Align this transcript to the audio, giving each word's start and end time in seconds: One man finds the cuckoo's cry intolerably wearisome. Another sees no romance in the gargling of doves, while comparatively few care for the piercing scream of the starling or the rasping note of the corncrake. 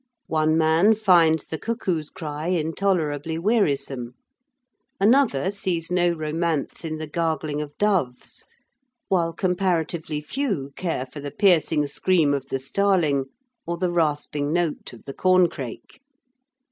One 0.33 0.57
man 0.57 0.95
finds 0.95 1.45
the 1.45 1.59
cuckoo's 1.59 2.09
cry 2.09 2.47
intolerably 2.47 3.37
wearisome. 3.37 4.15
Another 4.99 5.51
sees 5.51 5.91
no 5.91 6.09
romance 6.09 6.83
in 6.83 6.97
the 6.97 7.05
gargling 7.05 7.61
of 7.61 7.77
doves, 7.77 8.43
while 9.09 9.31
comparatively 9.31 10.19
few 10.19 10.71
care 10.75 11.05
for 11.05 11.19
the 11.19 11.29
piercing 11.29 11.85
scream 11.85 12.33
of 12.33 12.47
the 12.47 12.57
starling 12.57 13.25
or 13.67 13.77
the 13.77 13.91
rasping 13.91 14.51
note 14.51 14.91
of 14.91 15.05
the 15.05 15.13
corncrake. 15.13 16.01